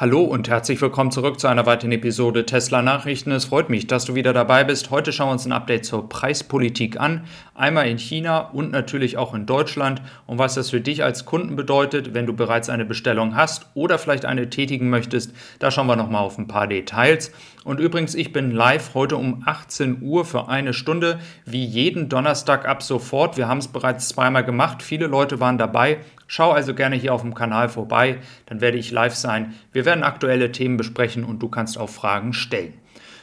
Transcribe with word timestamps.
Hallo 0.00 0.22
und 0.22 0.48
herzlich 0.48 0.80
willkommen 0.80 1.10
zurück 1.10 1.38
zu 1.38 1.46
einer 1.46 1.66
weiteren 1.66 1.92
Episode 1.92 2.46
Tesla 2.46 2.80
Nachrichten. 2.80 3.32
Es 3.32 3.44
freut 3.44 3.68
mich, 3.68 3.86
dass 3.86 4.06
du 4.06 4.14
wieder 4.14 4.32
dabei 4.32 4.64
bist. 4.64 4.90
Heute 4.90 5.12
schauen 5.12 5.28
wir 5.28 5.32
uns 5.32 5.44
ein 5.44 5.52
Update 5.52 5.84
zur 5.84 6.08
Preispolitik 6.08 6.98
an. 6.98 7.26
Einmal 7.54 7.86
in 7.86 7.98
China 7.98 8.38
und 8.38 8.72
natürlich 8.72 9.18
auch 9.18 9.34
in 9.34 9.44
Deutschland 9.44 10.00
und 10.26 10.38
was 10.38 10.54
das 10.54 10.70
für 10.70 10.80
dich 10.80 11.04
als 11.04 11.26
Kunden 11.26 11.54
bedeutet, 11.54 12.14
wenn 12.14 12.24
du 12.24 12.32
bereits 12.32 12.70
eine 12.70 12.86
Bestellung 12.86 13.36
hast 13.36 13.66
oder 13.74 13.98
vielleicht 13.98 14.24
eine 14.24 14.48
tätigen 14.48 14.88
möchtest. 14.88 15.34
Da 15.58 15.70
schauen 15.70 15.86
wir 15.86 15.96
nochmal 15.96 16.22
auf 16.22 16.38
ein 16.38 16.48
paar 16.48 16.66
Details. 16.66 17.30
Und 17.64 17.78
übrigens, 17.78 18.14
ich 18.14 18.32
bin 18.32 18.52
live 18.52 18.94
heute 18.94 19.18
um 19.18 19.42
18 19.44 20.00
Uhr 20.00 20.24
für 20.24 20.48
eine 20.48 20.72
Stunde, 20.72 21.18
wie 21.44 21.66
jeden 21.66 22.08
Donnerstag 22.08 22.66
ab 22.66 22.82
sofort. 22.82 23.36
Wir 23.36 23.48
haben 23.48 23.58
es 23.58 23.68
bereits 23.68 24.08
zweimal 24.08 24.44
gemacht. 24.44 24.82
Viele 24.82 25.08
Leute 25.08 25.40
waren 25.40 25.58
dabei. 25.58 25.98
Schau 26.32 26.52
also 26.52 26.74
gerne 26.74 26.94
hier 26.94 27.12
auf 27.12 27.22
dem 27.22 27.34
Kanal 27.34 27.68
vorbei, 27.68 28.18
dann 28.46 28.60
werde 28.60 28.78
ich 28.78 28.92
live 28.92 29.16
sein. 29.16 29.52
Wir 29.72 29.84
werden 29.84 30.04
aktuelle 30.04 30.52
Themen 30.52 30.76
besprechen 30.76 31.24
und 31.24 31.40
du 31.40 31.48
kannst 31.48 31.76
auch 31.76 31.90
Fragen 31.90 32.34
stellen. 32.34 32.74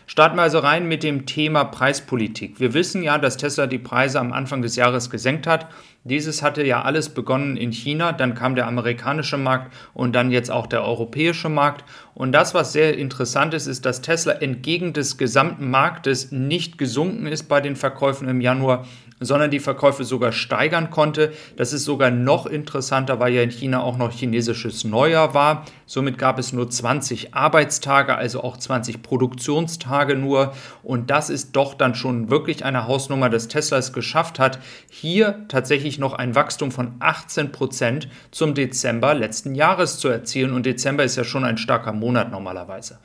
Starten 0.08 0.36
wir 0.36 0.42
also 0.42 0.60
rein 0.60 0.90
mit 0.90 1.04
dem 1.04 1.26
Thema 1.26 1.64
Preispolitik. 1.64 2.60
Wir 2.60 2.74
wissen 2.74 3.04
ja, 3.04 3.18
dass 3.18 3.38
Tesla 3.38 3.66
die 3.66 3.78
Preise 3.78 4.20
am 4.20 4.34
Anfang 4.34 4.62
des 4.62 4.76
Jahres 4.76 5.10
gesenkt 5.10 5.48
hat. 5.48 5.68
Dieses 6.10 6.42
hatte 6.42 6.66
ja 6.66 6.84
alles 6.84 7.10
begonnen 7.10 7.58
in 7.58 7.72
China, 7.72 8.14
dann 8.14 8.34
kam 8.34 8.56
der 8.56 8.68
amerikanische 8.68 9.38
Markt 9.38 9.74
und 9.94 10.16
dann 10.16 10.32
jetzt 10.32 10.50
auch 10.50 10.68
der 10.68 10.84
europäische 10.86 11.50
Markt. 11.50 11.84
Und 12.14 12.32
das, 12.32 12.54
was 12.54 12.72
sehr 12.74 12.98
interessant 12.98 13.54
ist, 13.54 13.68
ist, 13.68 13.86
dass 13.86 14.02
Tesla 14.02 14.34
entgegen 14.34 14.94
des 14.94 15.18
gesamten 15.18 15.70
Marktes 15.70 16.32
nicht 16.32 16.78
gesunken 16.78 17.28
ist 17.28 17.44
bei 17.44 17.62
den 17.62 17.76
Verkäufen 17.76 18.28
im 18.28 18.42
Januar, 18.42 18.86
sondern 19.20 19.52
die 19.52 19.60
Verkäufe 19.60 20.04
sogar 20.04 20.32
steigern 20.32 20.90
konnte. 20.90 21.34
Das 21.56 21.74
ist 21.74 21.86
sogar 21.86 22.12
noch 22.12 22.46
interessanter, 22.46 23.20
weil 23.20 23.34
ja 23.34 23.42
in 23.42 23.50
China 23.50 23.82
auch 23.82 23.98
noch 23.98 24.12
chinesisches 24.12 24.84
Neujahr 24.84 25.34
war. 25.34 25.66
Somit 25.86 26.18
gab 26.18 26.38
es 26.38 26.54
nur 26.54 26.70
20 26.70 27.34
Arbeitstage, 27.34 28.16
also 28.16 28.44
auch 28.44 28.58
20 28.58 29.02
Produktionstage 29.02 30.16
nur. 30.16 30.54
Und 30.84 31.10
das 31.10 31.30
ist 31.30 31.56
doch 31.56 31.74
dann 31.74 31.96
schon 31.96 32.30
wirklich 32.30 32.64
eine 32.64 32.88
Hausnummer, 32.88 33.30
dass 33.30 33.48
Tesla 33.48 33.78
es 33.78 33.94
geschafft 33.94 34.40
hat, 34.40 34.60
hier 34.90 35.46
tatsächlich 35.48 35.97
noch 35.98 36.14
ein 36.14 36.36
Wachstum 36.36 36.72
von 36.72 36.96
18 37.00 37.52
Prozent 37.52 38.08
zum 38.32 38.54
Dezember 38.54 39.14
letzten 39.14 39.56
Jahres 39.56 40.00
zu 40.00 40.08
erzielen. 40.08 40.54
Und 40.54 40.66
Dezember 40.66 41.04
ist 41.04 41.16
ja 41.16 41.24
schon 41.24 41.44
ein 41.44 41.58
starker 41.58 41.94
Monat 41.94 42.32
normalerweise. 42.32 43.00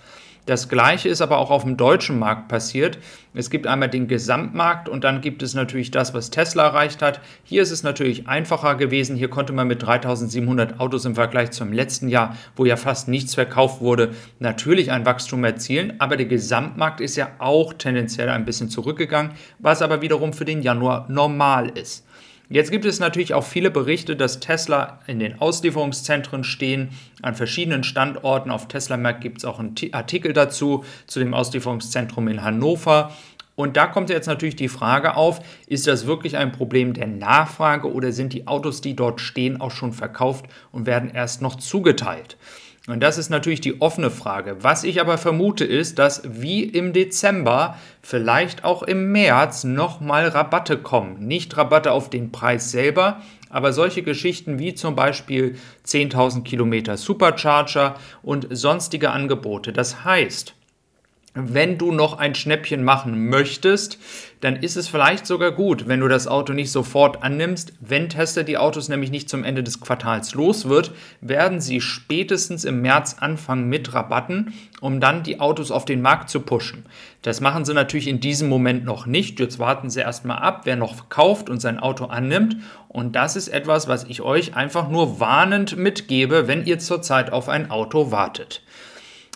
Das 0.45 0.69
gleiche 0.69 1.09
ist 1.09 1.21
aber 1.21 1.39
auch 1.39 1.51
auf 1.51 1.63
dem 1.63 1.77
deutschen 1.77 2.19
Markt 2.19 2.49
passiert. 2.49 2.99
Es 3.33 3.49
gibt 3.49 3.69
einmal 3.69 3.89
den 3.89 4.09
Gesamtmarkt 4.09 4.89
und 4.89 5.05
dann 5.05 5.21
gibt 5.21 5.41
es 5.41 5.55
natürlich 5.55 5.93
das, 5.93 6.15
was 6.15 6.31
Tesla 6.31 6.65
erreicht 6.65 7.01
hat. 7.01 7.21
Hier 7.45 7.63
ist 7.63 7.71
es 7.71 7.85
natürlich 7.85 8.27
einfacher 8.27 8.75
gewesen. 8.75 9.15
Hier 9.15 9.31
konnte 9.31 9.53
man 9.53 9.69
mit 9.69 9.83
3700 9.83 10.81
Autos 10.81 11.05
im 11.05 11.15
Vergleich 11.15 11.53
zum 11.53 11.73
letzten 11.73 12.09
Jahr, 12.09 12.37
wo 12.57 12.65
ja 12.65 12.77
fast 12.77 13.07
nichts 13.07 13.37
verkauft 13.37 13.81
wurde, 13.81 14.11
natürlich 14.41 14.91
ein 14.91 15.07
Wachstum 15.07 15.45
erzielen. 15.45 15.95
Aber 16.01 16.17
der 16.17 16.27
Gesamtmarkt 16.27 17.01
ist 17.01 17.15
ja 17.15 17.29
auch 17.39 17.73
tendenziell 17.75 18.29
ein 18.29 18.45
bisschen 18.45 18.69
zurückgegangen, 18.69 19.33
was 19.61 19.81
aber 19.81 20.03
wiederum 20.03 20.33
für 20.33 20.45
den 20.45 20.63
Januar 20.63 21.07
normal 21.09 21.69
ist. 21.69 22.05
Jetzt 22.53 22.71
gibt 22.71 22.85
es 22.85 23.01
natürlich 23.01 23.33
auch 23.33 23.45
viele 23.45 23.71
Berichte, 23.71 24.15
dass 24.15 24.39
Tesla 24.39 24.99
in 25.07 25.21
den 25.21 25.41
Auslieferungszentren 25.41 26.45
stehen, 26.45 26.91
an 27.23 27.35
verschiedenen 27.35 27.83
Standorten. 27.83 28.51
Auf 28.51 28.69
Tesla 28.69 28.99
Mac 28.99 29.23
gibt 29.23 29.39
es 29.39 29.47
auch 29.47 29.59
einen 29.59 29.75
Artikel 29.93 30.35
dazu, 30.35 30.85
zu 31.07 31.19
dem 31.19 31.33
Auslieferungszentrum 31.33 32.29
in 32.29 32.45
Hannover. 32.45 33.11
Und 33.55 33.79
da 33.79 33.87
kommt 33.87 34.11
jetzt 34.11 34.27
natürlich 34.27 34.57
die 34.57 34.69
Frage 34.69 35.17
auf, 35.17 35.41
ist 35.67 35.87
das 35.87 36.07
wirklich 36.07 36.37
ein 36.37 36.53
Problem 36.53 36.93
der 36.93 37.07
Nachfrage 37.07 37.91
oder 37.91 38.13
sind 38.13 38.35
die 38.35 38.47
Autos, 38.47 38.83
die 38.83 38.95
dort 38.95 39.23
stehen, 39.23 39.59
auch 39.59 39.71
schon 39.71 39.95
verkauft 39.95 40.45
und 40.73 40.85
werden 40.85 41.09
erst 41.09 41.41
noch 41.41 41.57
zugeteilt? 41.57 42.37
Und 42.89 43.01
das 43.01 43.17
ist 43.17 43.31
natürlich 43.31 43.61
die 43.61 43.81
offene 43.81 44.11
Frage. 44.11 44.57
Was 44.63 44.83
ich 44.83 45.01
aber 45.01 45.17
vermute 45.17 45.65
ist, 45.65 46.01
dass 46.01 46.23
wie 46.25 46.65
im 46.65 46.93
Dezember 46.93 47.79
vielleicht 48.03 48.65
auch 48.65 48.83
im 48.83 49.13
März 49.13 49.63
nochmal 49.63 50.27
Rabatte 50.27 50.79
kommen. 50.79 51.25
Nicht 51.27 51.57
Rabatte 51.57 51.93
auf 51.93 52.11
den 52.11 52.33
Preis 52.33 52.73
selber, 52.73 53.23
aber 53.51 53.73
solche 53.73 54.03
Geschichten 54.03 54.59
wie 54.59 54.75
zum 54.75 54.97
Beispiel 54.97 55.57
10.000 55.87 56.43
Kilometer 56.43 56.97
Supercharger 56.97 57.95
und 58.23 58.49
sonstige 58.51 59.11
Angebote. 59.11 59.73
Das 59.73 60.05
heißt, 60.05 60.55
wenn 61.35 61.79
du 61.79 61.93
noch 61.93 62.19
ein 62.19 62.35
Schnäppchen 62.35 62.85
machen 62.85 63.29
möchtest, 63.29 63.99
dann 64.41 64.57
ist 64.57 64.77
es 64.77 64.89
vielleicht 64.89 65.27
sogar 65.27 65.53
gut, 65.53 65.89
wenn 65.89 66.01
du 66.01 66.09
das 66.09 66.27
Auto 66.27 66.53
nicht 66.53 66.71
sofort 66.71 67.23
annimmst. 67.23 67.73
Wenn 67.81 68.11
Tesla 68.11 68.43
die 68.43 68.59
Autos 68.59 68.91
nämlich 68.91 69.11
nicht 69.11 69.31
zum 69.31 69.43
Ende 69.43 69.63
des 69.63 69.81
Quartals 69.81 70.35
los 70.35 70.69
wird, 70.69 70.91
werden 71.23 71.61
sie 71.61 71.81
spätestens 71.81 72.65
im 72.65 72.83
März 72.83 73.17
anfangen 73.21 73.69
mit 73.69 73.95
Rabatten, 73.95 74.53
um 74.83 75.01
dann 75.01 75.23
die 75.23 75.41
Autos 75.41 75.71
auf 75.71 75.87
den 75.87 76.03
Markt 76.03 76.29
zu 76.29 76.41
pushen. 76.41 76.85
Das 77.23 77.41
machen 77.41 77.65
sie 77.65 77.73
natürlich 77.73 78.09
in 78.09 78.21
diesem 78.21 78.51
Moment 78.51 78.85
noch 78.85 79.07
nicht. 79.07 79.41
Jetzt 79.41 79.59
warten 79.59 79.89
sie 79.89 80.01
erstmal 80.01 80.39
ab, 80.39 80.63
wer 80.65 80.77
noch 80.77 81.09
kauft 81.09 81.49
und 81.49 81.61
sein 81.61 81.79
Auto 81.79 82.07
annimmt. 82.07 82.57
Und 82.89 83.17
das 83.17 83.37
ist 83.37 83.49
etwas, 83.49 83.89
was 83.89 84.05
ich 84.05 84.21
euch 84.21 84.55
einfach 84.55 84.91
nur 84.91 85.19
warnend 85.19 85.79
mitgebe, 85.79 86.47
wenn 86.47 86.67
ihr 86.67 86.79
zurzeit 86.79 87.33
auf 87.33 87.49
ein 87.49 87.71
Auto 87.71 88.11
wartet. 88.11 88.61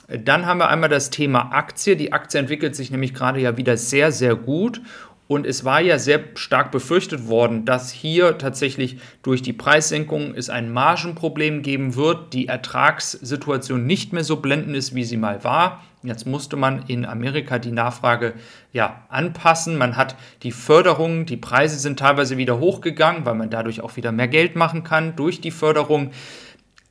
Dann 0.08 0.46
haben 0.46 0.58
wir 0.58 0.68
einmal 0.68 0.88
das 0.88 1.10
Thema 1.10 1.52
Aktie. 1.52 1.96
Die 1.96 2.12
Aktie 2.12 2.38
entwickelt 2.38 2.76
sich 2.76 2.90
nämlich 2.90 3.12
gerade 3.12 3.40
ja 3.40 3.56
wieder 3.56 3.76
sehr, 3.76 4.12
sehr 4.12 4.36
gut. 4.36 4.80
Und 5.28 5.44
es 5.44 5.64
war 5.64 5.80
ja 5.80 5.98
sehr 5.98 6.20
stark 6.34 6.70
befürchtet 6.70 7.26
worden, 7.26 7.64
dass 7.64 7.90
hier 7.90 8.38
tatsächlich 8.38 8.98
durch 9.24 9.42
die 9.42 9.52
Preissenkung 9.52 10.34
es 10.36 10.50
ein 10.50 10.72
Margenproblem 10.72 11.62
geben 11.62 11.96
wird, 11.96 12.32
die 12.32 12.46
Ertragssituation 12.46 13.84
nicht 13.84 14.12
mehr 14.12 14.22
so 14.22 14.36
blendend 14.36 14.76
ist, 14.76 14.94
wie 14.94 15.02
sie 15.02 15.16
mal 15.16 15.42
war. 15.42 15.82
Jetzt 16.04 16.26
musste 16.26 16.54
man 16.54 16.84
in 16.86 17.04
Amerika 17.04 17.58
die 17.58 17.72
Nachfrage 17.72 18.34
ja, 18.72 19.04
anpassen. 19.08 19.76
Man 19.76 19.96
hat 19.96 20.14
die 20.44 20.52
Förderung, 20.52 21.26
die 21.26 21.36
Preise 21.36 21.76
sind 21.80 21.98
teilweise 21.98 22.36
wieder 22.36 22.60
hochgegangen, 22.60 23.26
weil 23.26 23.34
man 23.34 23.50
dadurch 23.50 23.80
auch 23.80 23.96
wieder 23.96 24.12
mehr 24.12 24.28
Geld 24.28 24.54
machen 24.54 24.84
kann 24.84 25.16
durch 25.16 25.40
die 25.40 25.50
Förderung. 25.50 26.12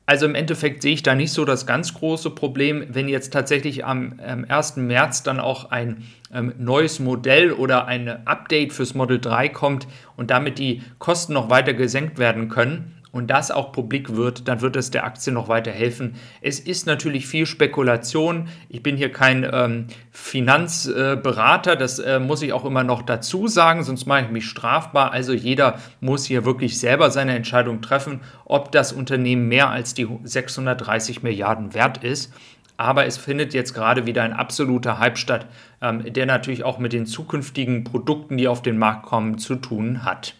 Also 0.08 0.24
im 0.24 0.36
Endeffekt 0.36 0.82
sehe 0.82 0.94
ich 0.94 1.02
da 1.02 1.16
nicht 1.16 1.32
so 1.32 1.44
das 1.44 1.66
ganz 1.66 1.92
große 1.92 2.30
Problem, 2.30 2.86
wenn 2.88 3.08
jetzt 3.08 3.32
tatsächlich 3.32 3.84
am 3.84 4.20
ähm, 4.24 4.46
1. 4.48 4.76
März 4.76 5.24
dann 5.24 5.40
auch 5.40 5.72
ein 5.72 6.04
ähm, 6.32 6.54
neues 6.58 7.00
Modell 7.00 7.52
oder 7.52 7.86
ein 7.86 8.24
Update 8.24 8.72
fürs 8.72 8.94
Model 8.94 9.20
3 9.20 9.48
kommt 9.48 9.88
und 10.16 10.30
damit 10.30 10.60
die 10.60 10.82
Kosten 11.00 11.32
noch 11.32 11.50
weiter 11.50 11.74
gesenkt 11.74 12.18
werden 12.18 12.48
können 12.48 12.94
und 13.16 13.28
das 13.28 13.50
auch 13.50 13.72
publik 13.72 14.14
wird, 14.14 14.46
dann 14.46 14.60
wird 14.60 14.76
es 14.76 14.90
der 14.90 15.04
Aktie 15.04 15.32
noch 15.32 15.48
weiter 15.48 15.72
helfen. 15.72 16.14
Es 16.40 16.60
ist 16.60 16.86
natürlich 16.86 17.26
viel 17.26 17.46
Spekulation. 17.46 18.48
Ich 18.68 18.82
bin 18.82 18.96
hier 18.96 19.10
kein 19.10 19.48
ähm, 19.50 19.86
Finanzberater, 20.12 21.72
äh, 21.72 21.76
das 21.76 21.98
äh, 21.98 22.20
muss 22.20 22.42
ich 22.42 22.52
auch 22.52 22.64
immer 22.64 22.84
noch 22.84 23.02
dazu 23.02 23.48
sagen, 23.48 23.82
sonst 23.82 24.06
mache 24.06 24.22
ich 24.22 24.30
mich 24.30 24.46
strafbar. 24.46 25.12
Also 25.12 25.32
jeder 25.32 25.78
muss 26.00 26.24
hier 26.24 26.44
wirklich 26.44 26.78
selber 26.78 27.10
seine 27.10 27.34
Entscheidung 27.34 27.80
treffen, 27.80 28.20
ob 28.44 28.70
das 28.72 28.92
Unternehmen 28.92 29.48
mehr 29.48 29.70
als 29.70 29.94
die 29.94 30.06
630 30.22 31.22
Milliarden 31.22 31.74
wert 31.74 32.04
ist. 32.04 32.32
Aber 32.76 33.06
es 33.06 33.16
findet 33.16 33.54
jetzt 33.54 33.72
gerade 33.72 34.06
wieder 34.06 34.22
ein 34.22 34.32
absoluter 34.32 34.98
Hype 34.98 35.16
statt, 35.16 35.46
ähm, 35.80 36.12
der 36.12 36.26
natürlich 36.26 36.64
auch 36.64 36.78
mit 36.78 36.92
den 36.92 37.06
zukünftigen 37.06 37.84
Produkten, 37.84 38.36
die 38.36 38.48
auf 38.48 38.62
den 38.62 38.78
Markt 38.78 39.06
kommen, 39.06 39.38
zu 39.38 39.56
tun 39.56 40.04
hat. 40.04 40.34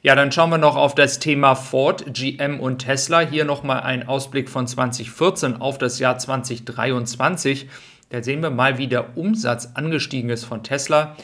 Ja, 0.00 0.14
dann 0.14 0.30
schauen 0.30 0.50
wir 0.50 0.58
noch 0.58 0.76
auf 0.76 0.94
das 0.94 1.18
Thema 1.18 1.56
Ford, 1.56 2.14
GM 2.14 2.60
und 2.60 2.78
Tesla. 2.78 3.18
Hier 3.18 3.44
nochmal 3.44 3.80
ein 3.80 4.06
Ausblick 4.06 4.48
von 4.48 4.64
2014 4.64 5.60
auf 5.60 5.76
das 5.76 5.98
Jahr 5.98 6.16
2023. 6.16 7.68
Da 8.10 8.22
sehen 8.22 8.40
wir 8.40 8.50
mal, 8.50 8.78
wie 8.78 8.86
der 8.86 9.18
Umsatz 9.18 9.72
angestiegen 9.74 10.30
ist 10.30 10.44
von 10.44 10.62
Tesla. 10.62 11.16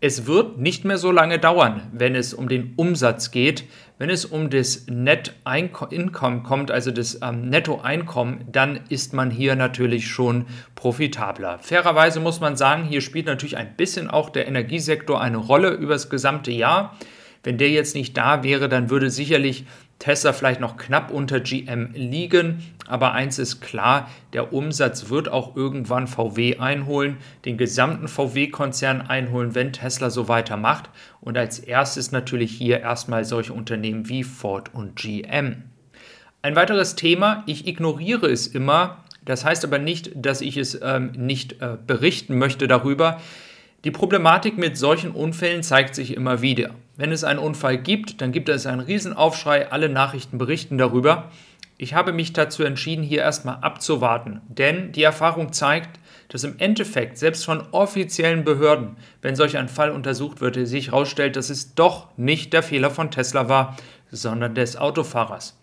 Es 0.00 0.26
wird 0.26 0.58
nicht 0.58 0.84
mehr 0.84 0.96
so 0.96 1.10
lange 1.10 1.40
dauern, 1.40 1.82
wenn 1.92 2.14
es 2.14 2.32
um 2.32 2.48
den 2.48 2.74
Umsatz 2.76 3.32
geht. 3.32 3.64
Wenn 3.98 4.10
es 4.10 4.24
um 4.24 4.48
das 4.48 4.86
Net 4.86 5.34
Income 5.90 6.42
kommt, 6.44 6.70
also 6.70 6.92
das 6.92 7.18
ähm, 7.22 7.48
Nettoeinkommen, 7.48 8.44
dann 8.52 8.78
ist 8.90 9.12
man 9.12 9.32
hier 9.32 9.56
natürlich 9.56 10.06
schon 10.06 10.46
profitabler. 10.76 11.58
Fairerweise 11.58 12.20
muss 12.20 12.38
man 12.38 12.56
sagen, 12.56 12.84
hier 12.84 13.00
spielt 13.00 13.26
natürlich 13.26 13.56
ein 13.56 13.74
bisschen 13.76 14.08
auch 14.08 14.30
der 14.30 14.46
Energiesektor 14.46 15.20
eine 15.20 15.36
Rolle 15.36 15.70
über 15.70 15.94
das 15.94 16.08
gesamte 16.08 16.52
Jahr. 16.52 16.96
Wenn 17.42 17.58
der 17.58 17.70
jetzt 17.70 17.94
nicht 17.94 18.16
da 18.16 18.42
wäre, 18.42 18.68
dann 18.68 18.90
würde 18.90 19.10
sicherlich 19.10 19.64
Tesla 19.98 20.32
vielleicht 20.32 20.60
noch 20.60 20.76
knapp 20.76 21.10
unter 21.10 21.40
GM 21.40 21.92
liegen. 21.94 22.62
Aber 22.86 23.12
eins 23.12 23.38
ist 23.38 23.60
klar, 23.60 24.10
der 24.32 24.52
Umsatz 24.52 25.10
wird 25.10 25.28
auch 25.28 25.56
irgendwann 25.56 26.08
VW 26.08 26.56
einholen, 26.56 27.18
den 27.44 27.56
gesamten 27.56 28.08
VW-Konzern 28.08 29.02
einholen, 29.02 29.54
wenn 29.54 29.72
Tesla 29.72 30.10
so 30.10 30.26
weitermacht. 30.26 30.90
Und 31.20 31.38
als 31.38 31.58
erstes 31.58 32.12
natürlich 32.12 32.50
hier 32.50 32.80
erstmal 32.80 33.24
solche 33.24 33.52
Unternehmen 33.52 34.08
wie 34.08 34.24
Ford 34.24 34.74
und 34.74 34.96
GM. 34.96 35.62
Ein 36.42 36.56
weiteres 36.56 36.96
Thema, 36.96 37.44
ich 37.46 37.66
ignoriere 37.66 38.26
es 38.26 38.46
immer, 38.46 39.04
das 39.24 39.44
heißt 39.44 39.64
aber 39.64 39.78
nicht, 39.78 40.12
dass 40.14 40.40
ich 40.40 40.56
es 40.56 40.80
ähm, 40.82 41.12
nicht 41.12 41.60
äh, 41.60 41.76
berichten 41.86 42.38
möchte 42.38 42.66
darüber. 42.66 43.20
Die 43.84 43.90
Problematik 43.90 44.58
mit 44.58 44.76
solchen 44.76 45.12
Unfällen 45.12 45.62
zeigt 45.62 45.94
sich 45.94 46.14
immer 46.14 46.42
wieder. 46.42 46.74
Wenn 46.98 47.12
es 47.12 47.24
einen 47.24 47.38
Unfall 47.38 47.78
gibt, 47.78 48.20
dann 48.20 48.30
gibt 48.30 48.50
es 48.50 48.66
einen 48.66 48.82
Riesenaufschrei, 48.82 49.72
alle 49.72 49.88
Nachrichten 49.88 50.36
berichten 50.36 50.76
darüber. 50.76 51.30
Ich 51.78 51.94
habe 51.94 52.12
mich 52.12 52.34
dazu 52.34 52.62
entschieden, 52.62 53.02
hier 53.02 53.22
erstmal 53.22 53.56
abzuwarten, 53.62 54.42
denn 54.48 54.92
die 54.92 55.02
Erfahrung 55.02 55.54
zeigt, 55.54 55.98
dass 56.28 56.44
im 56.44 56.58
Endeffekt 56.58 57.16
selbst 57.16 57.46
von 57.46 57.62
offiziellen 57.70 58.44
Behörden, 58.44 58.98
wenn 59.22 59.34
solch 59.34 59.56
ein 59.56 59.70
Fall 59.70 59.92
untersucht 59.92 60.42
wird, 60.42 60.56
sich 60.68 60.88
herausstellt, 60.88 61.36
dass 61.36 61.48
es 61.48 61.74
doch 61.74 62.08
nicht 62.18 62.52
der 62.52 62.62
Fehler 62.62 62.90
von 62.90 63.10
Tesla 63.10 63.48
war, 63.48 63.78
sondern 64.10 64.54
des 64.54 64.76
Autofahrers. 64.76 65.58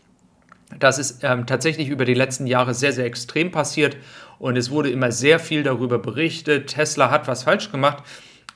Das 0.79 0.99
ist 0.99 1.23
ähm, 1.23 1.45
tatsächlich 1.45 1.89
über 1.89 2.05
die 2.05 2.13
letzten 2.13 2.45
Jahre 2.45 2.73
sehr, 2.73 2.91
sehr 2.91 3.05
extrem 3.05 3.51
passiert 3.51 3.97
und 4.39 4.57
es 4.57 4.69
wurde 4.69 4.89
immer 4.89 5.11
sehr 5.11 5.39
viel 5.39 5.63
darüber 5.63 5.97
berichtet. 5.97 6.67
Tesla 6.67 7.09
hat 7.09 7.27
was 7.27 7.43
falsch 7.43 7.71
gemacht. 7.71 8.03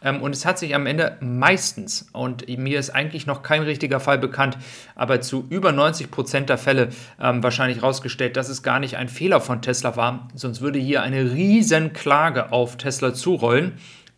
Ähm, 0.03 0.21
und 0.21 0.35
es 0.35 0.45
hat 0.45 0.59
sich 0.59 0.73
am 0.75 0.87
Ende 0.87 1.17
meistens, 1.21 2.09
und 2.11 2.47
mir 2.57 2.79
ist 2.79 2.89
eigentlich 2.89 3.27
noch 3.27 3.43
kein 3.43 3.61
richtiger 3.61 3.99
Fall 3.99 4.17
bekannt, 4.17 4.57
aber 4.95 5.21
zu 5.21 5.45
über 5.49 5.71
90 5.71 6.11
Prozent 6.11 6.49
der 6.49 6.57
Fälle 6.57 6.89
ähm, 7.19 7.43
wahrscheinlich 7.43 7.77
herausgestellt, 7.77 8.35
dass 8.35 8.49
es 8.49 8.63
gar 8.63 8.79
nicht 8.79 8.97
ein 8.97 9.09
Fehler 9.09 9.41
von 9.41 9.61
Tesla 9.61 9.95
war, 9.95 10.27
sonst 10.33 10.61
würde 10.61 10.79
hier 10.79 11.03
eine 11.03 11.33
riesen 11.33 11.93
Klage 11.93 12.51
auf 12.51 12.77
Tesla 12.77 13.13
zurollen. 13.13 13.73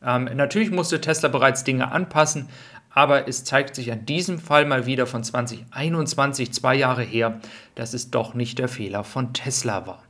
Ähm, 0.06 0.30
natürlich 0.36 0.72
musste 0.72 1.02
Tesla 1.02 1.30
bereits 1.30 1.64
Dinge 1.64 1.92
anpassen, 1.92 2.50
aber 2.94 3.28
es 3.28 3.44
zeigt 3.44 3.76
sich 3.76 3.92
an 3.92 4.06
diesem 4.06 4.40
Fall 4.40 4.66
mal 4.66 4.86
wieder 4.86 5.08
von 5.08 5.24
2021, 5.24 6.54
zwei 6.54 6.76
Jahre 6.76 7.04
her, 7.04 7.40
dass 7.76 7.94
es 7.94 8.12
doch 8.12 8.34
nicht 8.34 8.60
der 8.60 8.70
Fehler 8.70 9.04
von 9.04 9.34
Tesla 9.34 9.88
war. 9.88 10.04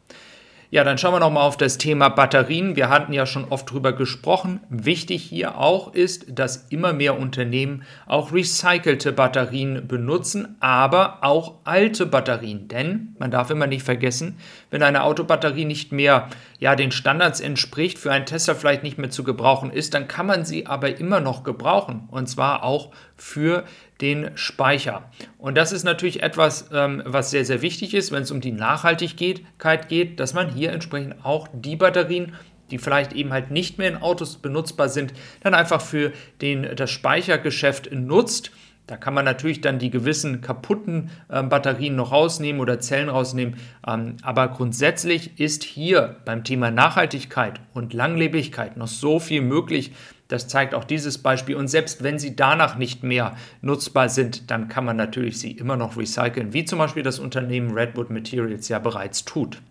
Ja, 0.74 0.84
dann 0.84 0.98
schauen 0.98 1.14
wir 1.14 1.20
nochmal 1.20 1.44
auf 1.44 1.56
das 1.56 1.78
Thema 1.78 2.10
Batterien. 2.10 2.76
Wir 2.76 2.90
hatten 2.90 3.14
ja 3.14 3.28
schon 3.28 3.46
oft 3.52 3.70
drüber 3.70 3.94
gesprochen. 3.94 4.60
Wichtig 4.70 5.22
hier 5.22 5.60
auch 5.60 5.94
ist, 5.94 6.26
dass 6.30 6.66
immer 6.72 6.94
mehr 6.94 7.20
Unternehmen 7.20 7.84
auch 8.08 8.34
recycelte 8.34 9.12
Batterien 9.12 9.88
benutzen, 9.88 10.56
aber 10.62 11.20
auch 11.22 11.60
alte 11.64 12.08
Batterien. 12.08 12.70
Denn 12.70 13.16
man 13.20 13.30
darf 13.30 13.52
immer 13.52 13.68
nicht 13.68 13.84
vergessen, 13.84 14.40
wenn 14.72 14.82
eine 14.82 15.04
Autobatterie 15.04 15.66
nicht 15.66 15.92
mehr 15.92 16.30
ja, 16.58 16.76
den 16.76 16.92
Standards 16.92 17.40
entspricht, 17.40 18.00
für 18.00 18.12
einen 18.12 18.26
Tesla 18.26 18.56
vielleicht 18.56 18.82
nicht 18.82 18.98
mehr 18.98 19.12
zu 19.12 19.24
gebrauchen 19.24 19.70
ist, 19.70 19.94
dann 19.94 20.08
kann 20.08 20.26
man 20.26 20.44
sie 20.44 20.66
aber 20.66 20.98
immer 20.98 21.20
noch 21.20 21.44
gebrauchen. 21.44 22.08
Und 22.10 22.28
zwar 22.28 22.64
auch 22.64 22.90
für 23.16 23.64
den 24.02 24.32
Speicher. 24.36 25.10
Und 25.38 25.56
das 25.56 25.72
ist 25.72 25.84
natürlich 25.84 26.24
etwas, 26.24 26.70
ähm, 26.74 27.04
was 27.06 27.32
sehr, 27.32 27.46
sehr 27.46 27.62
wichtig 27.62 27.94
ist, 27.94 28.12
wenn 28.12 28.24
es 28.24 28.32
um 28.32 28.42
die 28.42 28.52
Nachhaltigkeit 28.52 29.90
geht, 29.90 30.20
dass 30.20 30.34
man 30.34 30.54
hier 30.54 30.72
entsprechend 30.72 31.24
auch 31.24 31.48
die 31.54 31.76
Batterien 31.76 32.34
die 32.72 32.80
vielleicht 32.80 33.14
eben 33.14 33.32
halt 33.32 33.52
nicht 33.52 33.78
mehr 33.78 33.88
in 33.88 33.98
Autos 33.98 34.38
benutzbar 34.38 34.90
sind, 34.90 35.14
dann 35.42 35.54
einfach 35.54 35.80
für 35.80 36.12
den, 36.42 36.76
das 36.76 36.90
Speichergeschäft 36.90 37.92
nutzt. 37.92 38.52
Da 38.86 38.98
kann 38.98 39.14
man 39.14 39.24
natürlich 39.24 39.62
dann 39.62 39.80
die 39.80 39.90
gewissen 39.90 40.42
kaputten 40.42 41.10
äh, 41.30 41.42
Batterien 41.42 41.96
noch 41.96 42.12
rausnehmen 42.12 42.62
oder 42.62 42.80
Zellen 42.80 43.08
rausnehmen. 43.08 43.56
Ähm, 43.88 44.18
aber 44.24 44.50
grundsätzlich 44.50 45.40
ist 45.40 45.64
hier 45.64 46.18
beim 46.26 46.44
Thema 46.44 46.70
Nachhaltigkeit 46.70 47.62
und 47.74 47.94
Langlebigkeit 47.94 48.76
noch 48.76 48.88
so 48.88 49.20
viel 49.20 49.42
möglich, 49.42 49.94
das 50.28 50.48
zeigt 50.48 50.74
auch 50.74 50.84
dieses 50.84 51.20
Beispiel. 51.20 51.56
Und 51.56 51.68
selbst 51.68 52.04
wenn 52.04 52.18
sie 52.18 52.36
danach 52.36 52.76
nicht 52.76 53.04
mehr 53.04 53.36
nutzbar 53.62 54.10
sind, 54.10 54.50
dann 54.50 54.68
kann 54.68 54.84
man 54.84 54.98
natürlich 54.98 55.40
sie 55.40 55.52
immer 55.52 55.78
noch 55.78 55.96
recyceln, 55.96 56.54
wie 56.54 56.66
zum 56.66 56.80
Beispiel 56.80 57.04
das 57.04 57.20
Unternehmen 57.20 57.72
Redwood 57.72 58.10
Materials 58.10 58.68
ja 58.68 58.80
bereits 58.80 59.26
tut. 59.26 59.62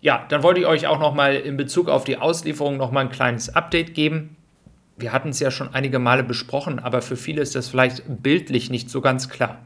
Ja, 0.00 0.24
dann 0.28 0.42
wollte 0.42 0.60
ich 0.60 0.66
euch 0.66 0.86
auch 0.86 0.98
nochmal 0.98 1.34
in 1.34 1.56
Bezug 1.56 1.88
auf 1.88 2.04
die 2.04 2.16
Auslieferung 2.16 2.76
nochmal 2.76 3.04
ein 3.04 3.10
kleines 3.10 3.54
Update 3.54 3.94
geben. 3.94 4.36
Wir 4.96 5.12
hatten 5.12 5.28
es 5.28 5.40
ja 5.40 5.50
schon 5.50 5.74
einige 5.74 5.98
Male 5.98 6.24
besprochen, 6.24 6.78
aber 6.78 7.02
für 7.02 7.16
viele 7.16 7.42
ist 7.42 7.54
das 7.54 7.68
vielleicht 7.68 8.02
bildlich 8.06 8.70
nicht 8.70 8.90
so 8.90 9.00
ganz 9.00 9.28
klar. 9.28 9.60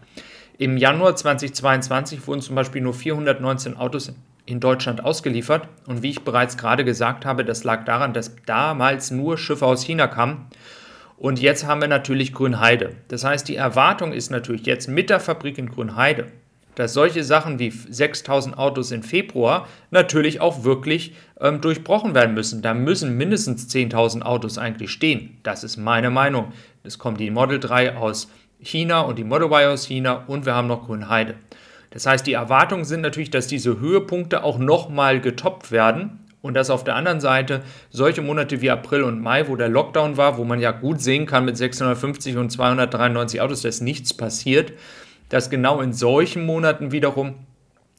Im 0.59 0.77
Januar 0.77 1.17
2022 1.17 2.27
wurden 2.27 2.43
zum 2.43 2.55
Beispiel 2.55 2.82
nur 2.82 2.94
419 2.94 3.77
Autos 3.77 4.12
in 4.44 4.61
Deutschland 4.61 5.05
ausgeliefert. 5.05 5.69
Und 5.87 6.03
wie 6.03 6.11
ich 6.11 6.25
bereits 6.25 6.56
gerade 6.56 6.85
gesagt 6.85 7.25
habe, 7.25 7.44
das 7.44 7.65
lag 7.65 7.85
daran, 7.85 8.12
dass 8.12 8.37
damals 8.47 9.11
nur 9.11 9.38
Schiffe 9.38 9.67
aus 9.67 9.85
China 9.85 10.06
kamen. 10.06 10.49
Und 11.17 11.41
jetzt 11.41 11.67
haben 11.67 11.81
wir 11.81 11.88
natürlich 11.88 12.32
Grünheide. 12.32 12.97
Das 13.09 13.25
heißt, 13.25 13.47
die 13.49 13.56
Erwartung 13.56 14.12
ist 14.12 14.31
natürlich 14.31 14.67
jetzt 14.67 14.88
mit 14.88 15.11
der 15.11 15.21
Fabrik 15.21 15.59
in 15.59 15.71
Grünheide, 15.71 16.27
dass 16.75 16.93
solche 16.93 17.25
Sachen 17.25 17.58
wie 17.58 17.70
6000 17.70 18.56
Autos 18.56 18.90
im 18.90 19.02
Februar 19.02 19.69
natürlich 19.90 20.40
auch 20.40 20.64
wirklich 20.64 21.14
ähm, 21.40 21.61
durchbrochen 21.61 22.14
werden 22.14 22.34
müssen. 22.34 22.62
Da 22.62 22.75
müssen 22.75 23.17
mindestens 23.17 23.69
10.000 23.69 24.22
Autos 24.22 24.58
eigentlich 24.58 24.90
stehen. 24.90 25.38
Das 25.43 25.64
ist 25.64 25.76
meine 25.76 26.11
Meinung. 26.11 26.52
Es 26.82 26.99
kommt 26.99 27.20
die 27.20 27.31
Model 27.31 27.61
3 27.61 27.96
aus 27.96 28.28
China 28.61 29.00
und 29.00 29.19
die 29.19 29.25
Model 29.25 29.46
Y 29.46 29.72
aus 29.72 29.87
China 29.87 30.25
und 30.26 30.46
wir 30.46 30.55
haben 30.55 30.69
noch 30.69 30.87
Grünheide. 30.87 31.34
Das 31.90 32.06
heißt, 32.06 32.26
die 32.26 32.34
Erwartungen 32.34 32.84
sind 32.84 33.00
natürlich, 33.00 33.31
dass 33.31 33.46
diese 33.46 33.81
Höhepunkte 33.81 34.44
auch 34.44 34.58
nochmal 34.58 35.20
getoppt 35.20 35.72
werden 35.72 36.20
und 36.43 36.55
dass 36.55 36.70
auf 36.70 36.84
der 36.84 36.94
anderen 36.94 37.20
Seite 37.20 37.62
solche 37.90 38.22
Monate 38.22 38.61
wie 38.61 38.70
April 38.70 39.02
und 39.02 39.20
Mai, 39.20 39.49
wo 39.49 39.56
der 39.56 39.69
Lockdown 39.69 40.17
war, 40.17 40.38
wo 40.38 40.44
man 40.44 40.61
ja 40.61 40.70
gut 40.70 41.00
sehen 41.00 41.26
kann 41.26 41.44
mit 41.44 41.56
650 41.56 42.37
und 42.37 42.50
293 42.50 43.40
Autos, 43.40 43.62
dass 43.62 43.81
nichts 43.81 44.14
passiert, 44.14 44.72
dass 45.31 45.49
genau 45.49 45.81
in 45.81 45.94
solchen 45.94 46.44
Monaten 46.44 46.93
wiederum 46.93 47.47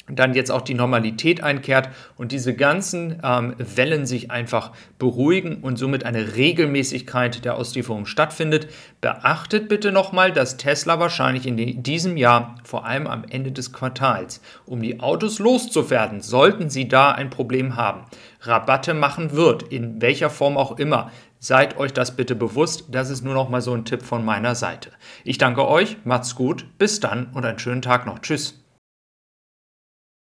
dann 0.07 0.33
jetzt 0.33 0.51
auch 0.51 0.61
die 0.61 0.73
Normalität 0.73 1.43
einkehrt 1.43 1.89
und 2.17 2.31
diese 2.31 2.55
ganzen 2.55 3.19
ähm, 3.23 3.55
Wellen 3.57 4.05
sich 4.05 4.31
einfach 4.31 4.71
beruhigen 4.97 5.57
und 5.57 5.77
somit 5.77 6.05
eine 6.05 6.35
Regelmäßigkeit 6.35 7.45
der 7.45 7.55
Auslieferung 7.55 8.05
stattfindet. 8.05 8.67
Beachtet 8.99 9.69
bitte 9.69 9.91
nochmal, 9.91 10.31
dass 10.31 10.57
Tesla 10.57 10.99
wahrscheinlich 10.99 11.45
in 11.45 11.83
diesem 11.83 12.17
Jahr, 12.17 12.55
vor 12.63 12.85
allem 12.85 13.07
am 13.07 13.23
Ende 13.29 13.51
des 13.51 13.73
Quartals, 13.73 14.41
um 14.65 14.81
die 14.81 14.99
Autos 14.99 15.39
loszuwerden, 15.39 16.21
sollten 16.21 16.69
sie 16.69 16.87
da 16.87 17.11
ein 17.11 17.29
Problem 17.29 17.75
haben, 17.75 18.05
Rabatte 18.41 18.93
machen 18.93 19.33
wird, 19.33 19.63
in 19.63 20.01
welcher 20.01 20.29
Form 20.29 20.57
auch 20.57 20.77
immer. 20.79 21.11
Seid 21.39 21.77
euch 21.77 21.91
das 21.91 22.15
bitte 22.15 22.35
bewusst. 22.35 22.85
Das 22.91 23.09
ist 23.09 23.23
nur 23.23 23.33
noch 23.33 23.49
mal 23.49 23.61
so 23.61 23.73
ein 23.73 23.85
Tipp 23.85 24.03
von 24.03 24.23
meiner 24.23 24.53
Seite. 24.53 24.91
Ich 25.23 25.39
danke 25.39 25.67
euch, 25.67 25.97
macht's 26.03 26.35
gut, 26.35 26.65
bis 26.77 26.99
dann 26.99 27.31
und 27.33 27.45
einen 27.45 27.57
schönen 27.57 27.81
Tag 27.81 28.05
noch. 28.05 28.19
Tschüss. 28.19 28.60